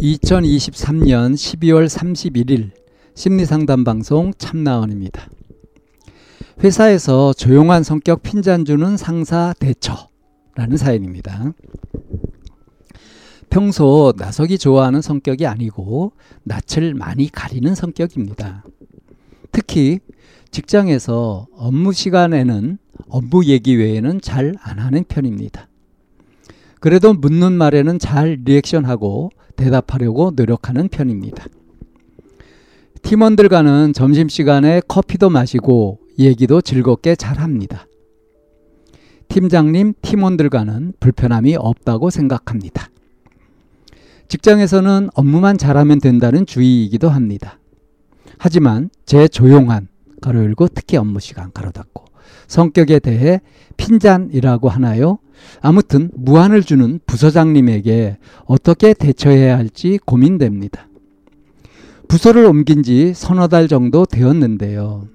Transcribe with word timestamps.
2023년 0.00 1.34
12월 1.34 1.86
31일 1.86 2.70
심리상담 3.14 3.84
방송 3.84 4.32
참나원입니다. 4.36 5.28
회사에서 6.62 7.32
조용한 7.32 7.82
성격 7.82 8.22
핀잔 8.22 8.64
주는 8.64 8.96
상사 8.96 9.54
대처라는 9.58 10.76
사연입니다. 10.76 11.52
평소 13.50 14.14
나서기 14.16 14.58
좋아하는 14.58 15.02
성격이 15.02 15.46
아니고 15.46 16.12
낯을 16.44 16.94
많이 16.94 17.28
가리는 17.30 17.74
성격입니다. 17.74 18.64
특히 19.50 20.00
직장에서 20.50 21.46
업무 21.52 21.92
시간에는 21.92 22.78
업무 23.08 23.44
얘기 23.44 23.76
외에는 23.76 24.20
잘 24.20 24.54
안 24.62 24.78
하는 24.78 25.04
편입니다. 25.04 25.68
그래도 26.82 27.14
묻는 27.14 27.52
말에는 27.52 28.00
잘 28.00 28.40
리액션하고 28.44 29.30
대답하려고 29.54 30.32
노력하는 30.34 30.88
편입니다. 30.88 31.46
팀원들과는 33.02 33.92
점심시간에 33.92 34.82
커피도 34.88 35.30
마시고 35.30 36.00
얘기도 36.18 36.60
즐겁게 36.60 37.14
잘 37.14 37.38
합니다. 37.38 37.86
팀장님, 39.28 39.94
팀원들과는 40.02 40.94
불편함이 40.98 41.54
없다고 41.54 42.10
생각합니다. 42.10 42.88
직장에서는 44.26 45.10
업무만 45.14 45.58
잘하면 45.58 46.00
된다는 46.00 46.46
주의이기도 46.46 47.08
합니다. 47.08 47.60
하지만 48.38 48.90
제 49.06 49.28
조용한 49.28 49.86
가로 50.20 50.40
열고 50.40 50.66
특히 50.74 50.96
업무 50.96 51.20
시간 51.20 51.52
가로 51.52 51.70
닫고 51.70 52.06
성격에 52.48 52.98
대해 52.98 53.40
핀잔이라고 53.76 54.68
하나요? 54.68 55.18
아무튼 55.60 56.10
무한을 56.14 56.62
주는 56.62 57.00
부서장님에게 57.06 58.18
어떻게 58.44 58.94
대처해야 58.94 59.56
할지 59.56 59.98
고민됩니다. 60.04 60.88
부서를 62.08 62.44
옮긴 62.44 62.82
지 62.82 63.12
서너 63.14 63.48
달 63.48 63.68
정도 63.68 64.04
되었는데요. 64.04 65.06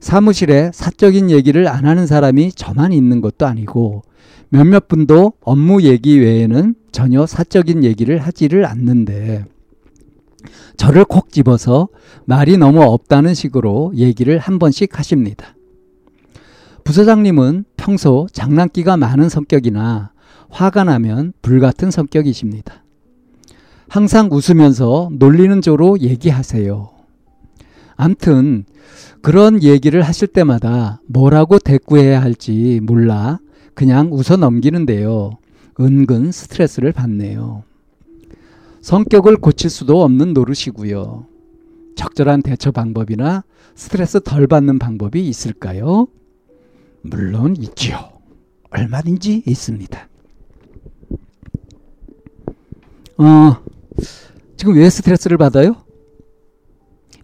사무실에 0.00 0.70
사적인 0.72 1.30
얘기를 1.30 1.68
안 1.68 1.86
하는 1.86 2.06
사람이 2.06 2.52
저만 2.52 2.92
있는 2.92 3.20
것도 3.20 3.46
아니고 3.46 4.02
몇몇 4.48 4.88
분도 4.88 5.34
업무 5.40 5.82
얘기 5.82 6.18
외에는 6.18 6.74
전혀 6.90 7.26
사적인 7.26 7.84
얘기를 7.84 8.18
하지를 8.18 8.66
않는데 8.66 9.44
저를 10.76 11.04
콕 11.04 11.30
집어서 11.30 11.88
말이 12.24 12.56
너무 12.56 12.82
없다는 12.82 13.34
식으로 13.34 13.92
얘기를 13.94 14.38
한 14.38 14.58
번씩 14.58 14.98
하십니다. 14.98 15.54
부서장님은 16.84 17.64
평소 17.76 18.26
장난기가 18.32 18.96
많은 18.96 19.28
성격이나 19.28 20.12
화가 20.48 20.84
나면 20.84 21.32
불같은 21.42 21.90
성격이십니다. 21.90 22.84
항상 23.88 24.28
웃으면서 24.30 25.10
놀리는 25.12 25.60
조로 25.60 26.00
얘기하세요. 26.00 26.90
암튼 27.96 28.64
그런 29.20 29.62
얘기를 29.62 30.02
하실 30.02 30.28
때마다 30.28 31.00
뭐라고 31.06 31.58
대꾸해야 31.58 32.22
할지 32.22 32.80
몰라 32.82 33.38
그냥 33.74 34.10
웃어 34.12 34.36
넘기는데요. 34.36 35.38
은근 35.78 36.32
스트레스를 36.32 36.92
받네요. 36.92 37.64
성격을 38.80 39.36
고칠 39.36 39.70
수도 39.70 40.02
없는 40.02 40.32
노릇이고요. 40.32 41.26
적절한 41.96 42.42
대처 42.42 42.70
방법이나 42.70 43.44
스트레스 43.74 44.20
덜 44.22 44.46
받는 44.46 44.78
방법이 44.78 45.26
있을까요? 45.26 46.08
물론 47.02 47.56
있지요. 47.56 48.10
얼마든지 48.70 49.42
있습니다. 49.46 50.08
어, 53.18 53.56
지금 54.56 54.74
왜 54.76 54.88
스트레스를 54.88 55.36
받아요? 55.36 55.74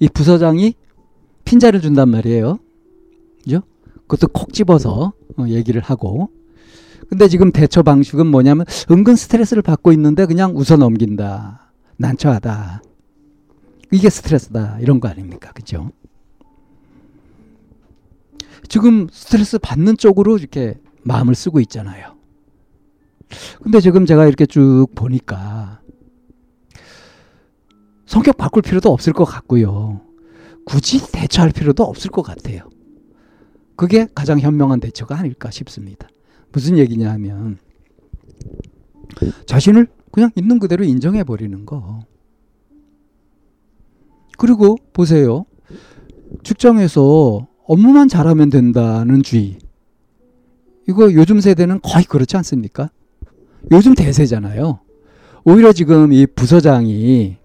이 0.01 0.09
부서장이 0.09 0.75
핀자를 1.45 1.81
준단 1.81 2.09
말이에요. 2.11 2.59
그죠? 3.43 3.63
그것도 4.07 4.29
콕 4.29 4.53
집어서 4.53 5.13
어, 5.39 5.45
얘기를 5.49 5.81
하고. 5.81 6.31
근데 7.09 7.29
지금 7.29 7.53
대처 7.53 7.83
방식은 7.83 8.27
뭐냐면 8.27 8.67
은근 8.91 9.17
스트레스를 9.17 9.63
받고 9.63 9.93
있는데 9.93 10.27
그냥 10.27 10.57
웃어 10.57 10.77
넘긴다. 10.77 11.73
난처하다. 11.99 12.83
이게 13.93 14.11
스트레스다. 14.11 14.79
이런 14.81 14.99
거 15.01 15.09
아닙니까? 15.09 15.53
그죠? 15.53 15.93
지금 18.69 19.09
스트레스 19.11 19.59
받는 19.59 19.97
쪽으로 19.97 20.39
이렇게 20.39 20.79
마음을 21.03 21.35
쓰고 21.35 21.61
있잖아요. 21.61 22.17
근데 23.63 23.81
지금 23.81 24.07
제가 24.07 24.27
이렇게 24.27 24.47
쭉 24.47 24.89
보니까 24.95 25.81
성격 28.07 28.37
바꿀 28.37 28.63
필요도 28.63 28.91
없을 28.93 29.13
것 29.13 29.25
같고요. 29.25 30.01
굳이 30.65 31.01
대처할 31.13 31.51
필요도 31.51 31.83
없을 31.83 32.11
것 32.11 32.23
같아요. 32.23 32.69
그게 33.77 34.07
가장 34.15 34.41
현명한 34.41 34.81
대처가 34.81 35.19
아닐까 35.19 35.51
싶습니다. 35.51 36.09
무슨 36.53 36.79
얘기냐 36.79 37.11
하면 37.13 37.59
자신을 39.47 39.89
그냥 40.11 40.31
있는 40.35 40.59
그대로 40.59 40.85
인정해 40.85 41.25
버리는 41.25 41.67
거. 41.67 42.01
그리고 44.39 44.77
보세요. 44.93 45.45
직장에서 46.43 47.47
업무만 47.67 48.09
잘하면 48.09 48.51
된다는 48.51 49.23
주의. 49.23 49.59
이거 50.89 51.13
요즘 51.13 51.41
세대는 51.41 51.81
거의 51.83 52.05
그렇지 52.05 52.37
않습니까? 52.37 52.91
요즘 53.73 53.95
대세잖아요. 53.95 54.81
오히려 55.45 55.73
지금 55.73 56.13
이 56.13 56.27
부서장이 56.27 57.37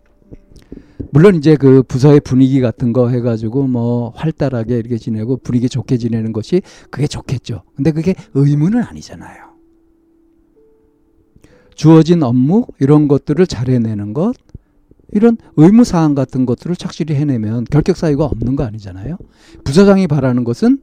물론 1.12 1.36
이제 1.36 1.56
그 1.56 1.84
부서의 1.84 2.20
분위기 2.20 2.62
같은 2.62 2.94
거 2.94 3.10
해가지고 3.10 3.68
뭐 3.68 4.12
활달하게 4.16 4.78
이렇게 4.78 4.98
지내고 4.98 5.38
분위기 5.38 5.68
좋게 5.68 5.98
지내는 5.98 6.32
것이 6.32 6.62
그게 6.90 7.08
좋겠죠. 7.08 7.64
근데 7.76 7.92
그게 7.92 8.16
의무는 8.34 8.82
아니잖아요. 8.84 9.52
주어진 11.76 12.22
업무 12.22 12.68
이런 12.80 13.08
것들을 13.08 13.46
잘 13.48 13.70
해내는 13.70 14.14
것 14.14 14.36
이런 15.12 15.38
의무 15.58 15.84
사항 15.84 16.16
같은 16.16 16.46
것들을 16.46 16.76
착실히 16.76 17.16
해내면 17.16 17.66
결격 17.66 17.98
사유가 17.98 18.26
없는 18.26 18.56
거 18.56 18.64
아니잖아요. 18.64 19.18
부서장이 19.64 20.08
바라는 20.08 20.44
것은 20.44 20.82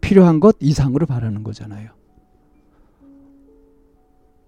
필요한 0.00 0.40
것 0.40 0.56
이상으로 0.60 1.06
바라는 1.06 1.42
거잖아요. 1.42 1.90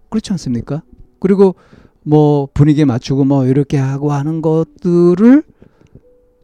그렇지 0.08 0.32
않습니까? 0.32 0.82
그리고 1.18 1.54
뭐 2.02 2.48
분위기 2.52 2.84
맞추고 2.84 3.24
뭐 3.24 3.46
이렇게 3.46 3.76
하고 3.76 4.12
하는 4.12 4.42
것들을 4.42 5.42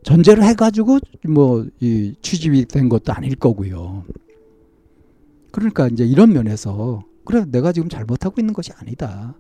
전제로 0.03 0.43
해가지고 0.43 0.99
뭐 1.29 1.67
이 1.81 2.15
취집이 2.23 2.67
된 2.67 2.89
것도 2.89 3.13
아닐 3.13 3.37
거고요. 3.37 4.05
그러니까 5.51 5.89
이제 5.89 6.05
이런 6.05 6.33
면에서 6.33 7.05
그래 7.25 7.45
내가 7.51 7.73
지금 7.73 7.89
잘못하고 7.89 8.41
있는 8.41 8.55
것이 8.55 8.73
아니다. 8.77 9.37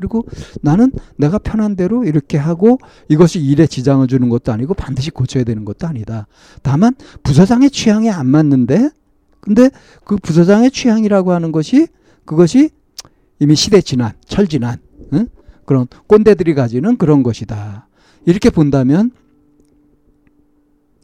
그리고 0.00 0.24
나는 0.62 0.90
내가 1.16 1.38
편한 1.38 1.76
대로 1.76 2.04
이렇게 2.04 2.38
하고 2.38 2.78
이것이 3.08 3.38
일에 3.38 3.66
지장을 3.66 4.06
주는 4.06 4.28
것도 4.30 4.50
아니고 4.50 4.72
반드시 4.72 5.10
고쳐야 5.10 5.44
되는 5.44 5.66
것도 5.66 5.86
아니다. 5.86 6.26
다만 6.62 6.94
부서장의 7.22 7.70
취향에 7.70 8.08
안 8.10 8.26
맞는데 8.26 8.90
근데 9.40 9.70
그 10.04 10.16
부서장의 10.16 10.70
취향이라고 10.70 11.32
하는 11.32 11.52
것이 11.52 11.86
그것이 12.24 12.70
이미 13.38 13.54
시대 13.54 13.80
지난, 13.80 14.12
철 14.26 14.46
지난 14.46 14.78
응? 15.12 15.28
그런 15.66 15.86
꼰대들이 16.06 16.54
가지는 16.54 16.96
그런 16.96 17.22
것이다. 17.22 17.86
이렇게 18.24 18.50
본다면 18.50 19.10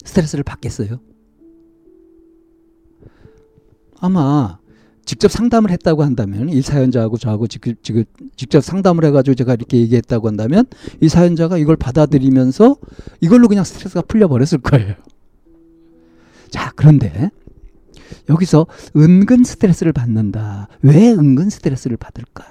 스트레스를 0.05 0.43
받겠어요? 0.43 1.01
아마 3.99 4.59
직접 5.07 5.31
상담을 5.31 5.71
했다고 5.71 6.03
한다면 6.03 6.49
이 6.51 6.61
사연자하고 6.61 7.17
저하고 7.17 7.47
지금 7.47 8.05
직접 8.35 8.61
상담을 8.61 9.05
해가지고 9.05 9.37
제가 9.37 9.55
이렇게 9.55 9.79
얘기했다고 9.79 10.27
한다면 10.27 10.67
이 11.01 11.09
사연자가 11.09 11.59
이걸 11.59 11.77
받아들이면서 11.77 12.77
이걸로 13.21 13.47
그냥 13.49 13.65
스트레스가 13.65 14.03
풀려버렸을 14.03 14.59
거예요. 14.59 14.97
자, 16.51 16.73
그런데 16.75 17.31
여기서 18.29 18.67
은근 18.97 19.45
스트레스를 19.45 19.93
받는다. 19.93 20.69
왜 20.83 21.13
은근 21.13 21.51
스트레스를 21.51 21.97
받을까? 21.97 22.45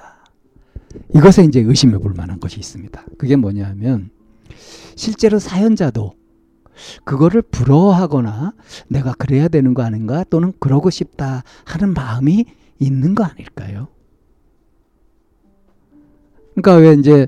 이것에 1.14 1.44
이제 1.44 1.60
의심해 1.60 1.98
볼 1.98 2.14
만한 2.14 2.40
것이 2.40 2.58
있습니다. 2.58 3.06
그게 3.18 3.36
뭐냐면 3.36 4.10
실제로 4.96 5.40
사연자도 5.40 6.14
그거를 7.04 7.42
부러워하거나 7.42 8.54
내가 8.88 9.14
그래야 9.14 9.48
되는 9.48 9.74
거 9.74 9.84
아닌가 9.84 10.24
또는 10.30 10.54
그러고 10.60 10.90
싶다 10.90 11.44
하는 11.66 11.94
마음이 11.94 12.46
있는 12.80 13.16
거 13.16 13.24
아닐까요? 13.24 13.88
그러니까 16.56 16.76
왜 16.76 16.94
이제 16.94 17.28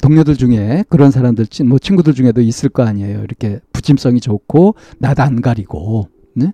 동료들 0.00 0.36
중에 0.36 0.84
그런 0.88 1.10
사람들 1.10 1.46
뭐 1.66 1.78
친구들 1.78 2.14
중에도 2.14 2.40
있을 2.40 2.68
거 2.68 2.82
아니에요. 2.82 3.22
이렇게 3.22 3.60
부침성이 3.72 4.20
좋고 4.20 4.74
나도 4.98 5.22
안 5.22 5.40
가리고 5.40 6.08
네? 6.34 6.52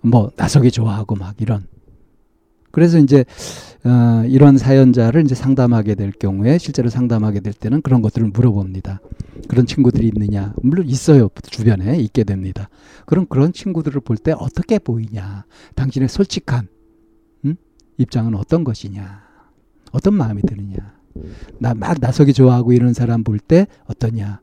뭐 0.00 0.30
나서기 0.36 0.70
좋아하고 0.70 1.16
막 1.16 1.34
이런. 1.40 1.66
그래서 2.70 2.98
이제 2.98 3.24
어, 3.84 4.24
이런 4.26 4.58
사연자를 4.58 5.24
이제 5.24 5.34
상담하게 5.34 5.96
될 5.96 6.12
경우에 6.12 6.58
실제로 6.58 6.88
상담하게 6.88 7.40
될 7.40 7.52
때는 7.52 7.82
그런 7.82 8.00
것들을 8.00 8.28
물어봅니다. 8.28 9.00
그런 9.48 9.66
친구들이 9.66 10.06
있느냐? 10.08 10.54
물론 10.62 10.86
있어요. 10.86 11.28
주변에 11.42 11.96
있게 11.98 12.22
됩니다. 12.22 12.68
그럼 13.06 13.26
그런 13.26 13.52
친구들을 13.52 14.00
볼 14.02 14.16
때 14.18 14.32
어떻게 14.38 14.78
보이냐? 14.78 15.44
당신의 15.74 16.08
솔직한 16.08 16.68
음? 17.44 17.56
입장은 17.98 18.36
어떤 18.36 18.62
것이냐? 18.62 19.20
어떤 19.90 20.14
마음이 20.14 20.42
드느냐? 20.42 20.94
나 21.58 21.74
막 21.74 21.98
나서기 22.00 22.32
좋아하고 22.34 22.72
이런 22.72 22.94
사람 22.94 23.24
볼 23.24 23.38
때 23.40 23.66
어떠냐? 23.86 24.40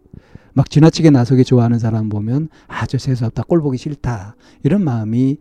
막 0.54 0.70
지나치게 0.70 1.12
나서기 1.12 1.46
좋아하는 1.46 1.80
사람 1.80 2.10
보면 2.10 2.50
아주 2.68 2.98
세수없다, 2.98 3.44
꼴 3.44 3.62
보기 3.62 3.78
싫다 3.78 4.36
이런 4.64 4.84
마음이 4.84 5.38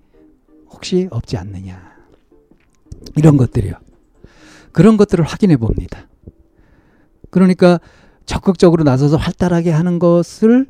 혹시 0.70 1.08
없지 1.10 1.36
않느냐? 1.36 1.82
이런 3.16 3.36
것들이요. 3.36 3.74
그런 4.78 4.96
것들을 4.96 5.25
확인해 5.25 5.56
봅니다. 5.56 6.06
그러니까 7.30 7.80
적극적으로 8.26 8.84
나서서 8.84 9.16
활달하게 9.16 9.72
하는 9.72 9.98
것을 9.98 10.69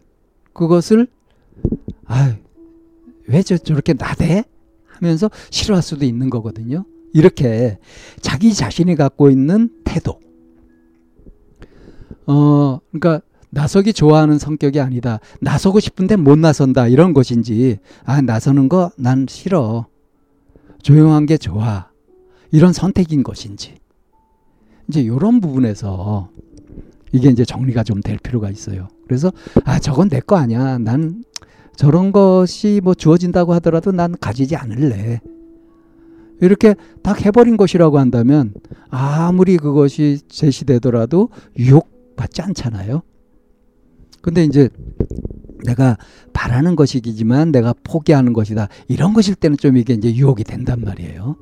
그것을 0.55 1.09
아왜 2.07 3.43
저렇게 3.43 3.93
나대 3.93 4.45
하면서 4.87 5.31
싫어할 5.51 5.83
수도 5.83 6.07
있는 6.07 6.31
거거든요. 6.31 6.87
이렇게 7.13 7.79
자기 8.23 8.55
자신이 8.55 8.95
갖고 8.95 9.29
있는 9.29 9.69
태도. 9.85 10.19
어, 12.27 12.81
그러니까 12.91 13.21
나서기 13.51 13.93
좋아하는 13.93 14.39
성격이 14.39 14.81
아니다. 14.81 15.21
나서고 15.43 15.81
싶은데 15.81 16.17
못 16.17 16.39
나선다. 16.39 16.89
이런 16.89 17.13
것인지, 17.13 17.77
아, 18.07 18.23
나서는 18.23 18.71
거 18.71 18.91
난 18.97 19.27
싫어. 19.29 19.87
조용한 20.83 21.27
게 21.27 21.37
좋아. 21.37 21.91
이런 22.51 22.73
선택인 22.73 23.23
것인지. 23.23 23.75
이제 24.89 25.01
이런 25.01 25.41
부분에서 25.41 26.31
이게 27.13 27.29
이제 27.31 27.45
정리가 27.45 27.85
좀 27.85 28.01
될 28.01 28.19
필요가 28.19 28.51
있어요. 28.51 28.89
그래서 29.07 29.33
아 29.65 29.79
저건 29.79 30.09
내 30.09 30.21
거 30.21 30.37
아니야. 30.37 30.79
난 30.79 31.25
저런 31.77 32.13
것이 32.13 32.81
뭐 32.83 32.95
주어진다고 32.95 33.55
하더라도 33.55 33.93
난 33.93 34.15
가지지 34.21 34.57
않을래. 34.57 35.21
이렇게 36.41 36.75
딱 37.03 37.25
해버린 37.25 37.57
것이라고 37.57 37.99
한다면 37.99 38.55
아무리 38.91 39.57
그것이 39.57 40.21
제시되더라도 40.29 41.31
유혹받지 41.59 42.43
않잖아요. 42.43 43.03
근데 44.23 44.45
이제 44.45 44.69
내가 45.65 45.97
바라는 46.33 46.77
것이지만 46.77 47.51
내가 47.51 47.75
포기하는 47.83 48.33
것이다. 48.33 48.69
이런 48.87 49.15
것일 49.15 49.35
때는 49.35 49.57
좀 49.57 49.77
이게 49.77 49.95
이제 49.95 50.15
유혹이 50.15 50.45
된단 50.45 50.81
말이에요. 50.83 51.37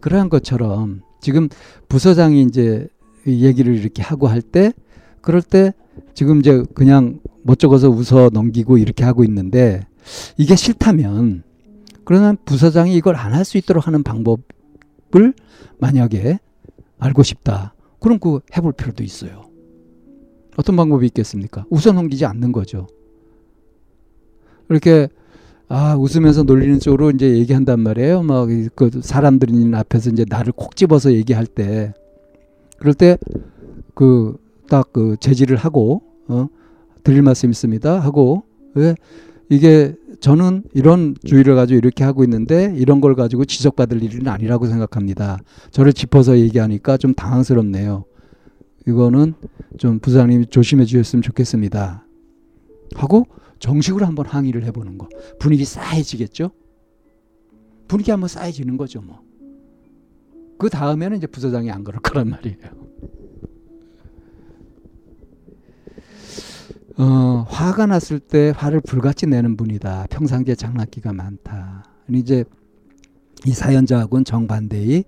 그러한 0.00 0.28
것처럼 0.30 1.02
지금 1.20 1.48
부서장이 1.88 2.42
이제 2.42 2.88
얘기를 3.26 3.74
이렇게 3.74 4.02
하고 4.02 4.26
할 4.28 4.40
때 4.42 4.72
그럴 5.20 5.42
때 5.42 5.72
지금 6.14 6.40
이제 6.40 6.62
그냥 6.74 7.20
멋쩍어서 7.42 7.88
웃어 7.90 8.30
넘기고 8.32 8.78
이렇게 8.78 9.04
하고 9.04 9.24
있는데 9.24 9.86
이게 10.36 10.56
싫다면 10.56 11.42
그러면 12.04 12.36
부서장이 12.44 12.94
이걸 12.96 13.16
안 13.16 13.32
할 13.34 13.44
수 13.44 13.58
있도록 13.58 13.86
하는 13.86 14.02
방법을 14.02 15.34
만약에 15.78 16.38
알고 16.98 17.22
싶다. 17.22 17.74
그럼 18.00 18.18
그 18.18 18.40
해볼 18.56 18.72
필요도 18.72 19.04
있어요. 19.04 19.44
어떤 20.56 20.74
방법이 20.76 21.06
있겠습니까? 21.06 21.64
웃어 21.70 21.92
넘기지 21.92 22.24
않는 22.26 22.52
거죠. 22.52 22.86
이렇게 24.70 25.08
아 25.68 25.96
웃으면서 25.96 26.44
놀리는 26.44 26.78
쪽으로 26.80 27.10
이제 27.10 27.36
얘기한단 27.36 27.80
말이에요. 27.80 28.22
막 28.22 28.48
그 28.74 28.90
사람들이 29.02 29.52
있는 29.52 29.74
앞에서 29.74 30.10
이제 30.10 30.24
나를 30.28 30.52
콕 30.56 30.76
집어서 30.76 31.12
얘기할 31.12 31.46
때 31.46 31.92
그럴 32.78 32.94
때 32.94 33.18
그 33.98 34.36
딱그 34.68 34.92
그 34.92 35.16
제지를 35.18 35.56
하고 35.56 36.02
어 36.28 36.46
드릴 37.02 37.22
말씀 37.22 37.50
있습니다 37.50 37.98
하고 37.98 38.44
왜 38.74 38.94
이게 39.48 39.96
저는 40.20 40.62
이런 40.72 41.16
주의를 41.24 41.56
가지고 41.56 41.78
이렇게 41.78 42.04
하고 42.04 42.22
있는데 42.22 42.72
이런 42.76 43.00
걸 43.00 43.16
가지고 43.16 43.44
지적받을 43.44 44.00
일은 44.04 44.28
아니라고 44.28 44.66
생각합니다. 44.66 45.38
저를 45.72 45.92
짚어서 45.92 46.38
얘기하니까 46.38 46.96
좀 46.96 47.12
당황스럽네요. 47.14 48.04
이거는 48.86 49.34
좀 49.78 49.98
부장님이 49.98 50.46
조심해 50.46 50.84
주셨으면 50.84 51.22
좋겠습니다. 51.22 52.04
하고 52.94 53.26
정식으로 53.58 54.06
한번 54.06 54.26
항의를 54.26 54.64
해보는 54.64 54.98
거. 54.98 55.08
분위기 55.38 55.64
싸해지겠죠? 55.64 56.50
분위기 57.88 58.10
한번 58.10 58.28
싸해지는 58.28 58.76
거죠, 58.76 59.00
뭐. 59.00 59.20
그 60.58 60.68
다음에는 60.68 61.16
이제 61.16 61.26
부서장이 61.26 61.70
안 61.70 61.84
그럴 61.84 62.00
거란 62.00 62.28
말이에요. 62.30 62.58
어, 66.98 67.46
화가 67.48 67.86
났을 67.86 68.18
때 68.18 68.52
화를 68.56 68.80
불같이 68.80 69.26
내는 69.26 69.56
분이다. 69.56 70.08
평상시에 70.10 70.56
장난기가 70.56 71.12
많다. 71.12 71.84
이제 72.12 72.44
이 73.46 73.52
사연자하고는 73.52 74.24
정반대의 74.24 75.04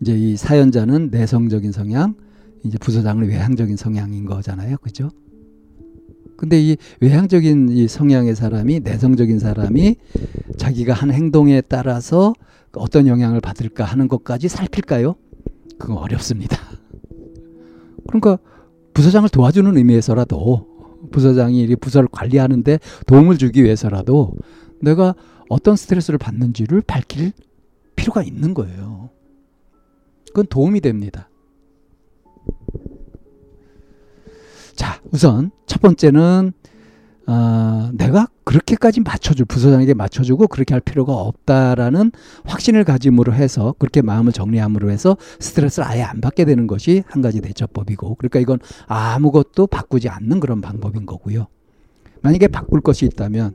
이제 0.00 0.16
이 0.16 0.36
사연자는 0.36 1.10
내성적인 1.10 1.72
성향, 1.72 2.14
이제 2.62 2.78
부서장은 2.78 3.28
외향적인 3.28 3.76
성향인 3.76 4.26
거잖아요. 4.26 4.76
그죠? 4.78 5.10
근데 6.36 6.60
이 6.60 6.76
외향적인 7.00 7.68
이 7.70 7.88
성향의 7.88 8.34
사람이 8.34 8.80
내성적인 8.80 9.38
사람이 9.38 9.96
자기가 10.56 10.92
한 10.92 11.12
행동에 11.12 11.60
따라서 11.60 12.34
어떤 12.72 13.06
영향을 13.06 13.40
받을까 13.40 13.84
하는 13.84 14.08
것까지 14.08 14.48
살필까요? 14.48 15.14
그건 15.78 15.98
어렵습니다. 15.98 16.58
그러니까 18.08 18.38
부서장을 18.94 19.28
도와주는 19.28 19.76
의미에서라도 19.76 20.74
부서장이 21.10 21.74
부서를 21.76 22.08
관리하는데 22.10 22.78
도움을 23.06 23.38
주기 23.38 23.62
위해서라도 23.62 24.32
내가 24.80 25.14
어떤 25.48 25.76
스트레스를 25.76 26.18
받는지를 26.18 26.82
밝힐 26.82 27.32
필요가 27.96 28.22
있는 28.22 28.54
거예요. 28.54 29.10
그건 30.28 30.46
도움이 30.46 30.80
됩니다. 30.80 31.28
자, 34.74 35.00
우선 35.10 35.50
첫 35.66 35.80
번째는 35.80 36.52
어, 37.26 37.90
내가 37.94 38.28
그렇게까지 38.44 39.00
맞춰줄 39.00 39.46
부서장에게 39.46 39.94
맞춰주고 39.94 40.48
그렇게 40.48 40.74
할 40.74 40.80
필요가 40.82 41.14
없다라는 41.14 42.12
확신을 42.44 42.84
가짐으로 42.84 43.32
해서 43.32 43.74
그렇게 43.78 44.02
마음을 44.02 44.32
정리함으로 44.32 44.90
해서 44.90 45.16
스트레스를 45.40 45.88
아예 45.88 46.02
안 46.02 46.20
받게 46.20 46.44
되는 46.44 46.66
것이 46.66 47.02
한 47.06 47.22
가지 47.22 47.40
대처법이고 47.40 48.16
그러니까 48.16 48.40
이건 48.40 48.58
아무것도 48.86 49.68
바꾸지 49.68 50.10
않는 50.10 50.40
그런 50.40 50.60
방법인 50.60 51.06
거고요. 51.06 51.46
만약에 52.20 52.48
바꿀 52.48 52.82
것이 52.82 53.06
있다면 53.06 53.52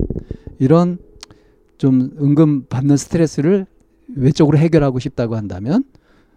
이런 0.57 0.97
좀 1.77 2.11
은근 2.19 2.67
받는 2.67 2.97
스트레스를 2.97 3.67
외적으로 4.15 4.57
해결하고 4.57 4.97
싶다고 4.97 5.35
한다면 5.35 5.83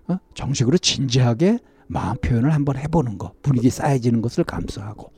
어? 0.07 0.19
정식으로 0.35 0.77
진지하게 0.77 1.59
마음 1.93 2.17
표현을 2.17 2.53
한번 2.53 2.77
해보는 2.77 3.19
거 3.19 3.33
분위기 3.43 3.71
쌓여지는 3.71 4.23
것을 4.23 4.45
감수하고 4.45 5.13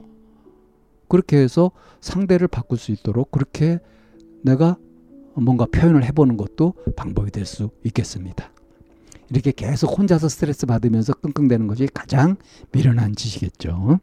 그렇게 1.09 1.37
해서 1.39 1.71
상대를 2.01 2.49
바꿀 2.49 2.79
수 2.79 2.91
있도록 2.93 3.31
그렇게 3.31 3.79
내가 4.43 4.77
뭔가 5.35 5.67
표현을 5.67 6.05
해보는 6.05 6.37
것도 6.37 6.75
방법이 6.97 7.31
될 7.31 7.47
수 7.47 7.71
있겠습니다. 7.85 8.51
이렇게 9.31 9.53
계속 9.53 9.99
혼자서 9.99 10.29
스트레스 10.29 10.67
받으면서 10.67 11.15
끙끙대는 11.15 11.67
것이 11.67 11.89
가장 11.93 12.37
미련한 12.73 13.15
짓이겠죠. 13.17 13.99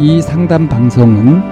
이 0.00 0.20
상담 0.20 0.68
방송은 0.68 1.51